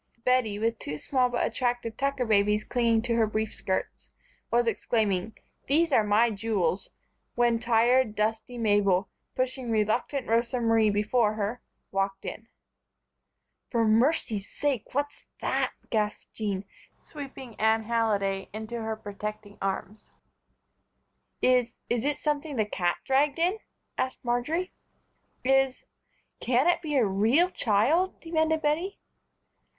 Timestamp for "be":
26.81-26.95